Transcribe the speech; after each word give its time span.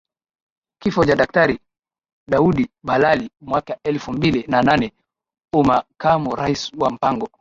kifo 0.81 1.05
cha 1.05 1.15
Daktari 1.15 1.59
Daudi 2.29 2.69
Balali 2.83 3.29
mwaka 3.41 3.77
elfu 3.83 4.11
mbili 4.13 4.43
na 4.47 4.61
naneUmakamu 4.61 6.35
Rais 6.35 6.73
wa 6.73 6.91
Mpango 6.91 7.29